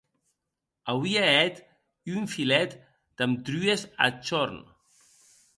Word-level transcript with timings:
Auie 0.91 1.23
hèt 1.35 1.55
un 2.13 2.25
filet 2.33 2.71
damb 3.17 3.35
truhes 3.45 3.81
ath 4.05 4.27
horn. 4.29 4.57